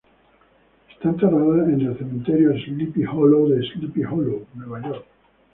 [0.89, 5.05] Está enterrado en el Cementerio Sleepy Hollow de Sleepy Hollow, Nueva York.